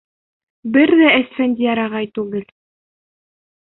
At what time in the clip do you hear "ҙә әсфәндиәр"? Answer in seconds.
1.03-1.85